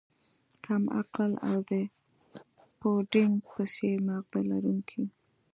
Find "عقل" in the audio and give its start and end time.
0.99-1.31